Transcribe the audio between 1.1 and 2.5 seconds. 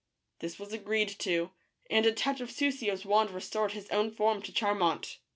to, and a touch of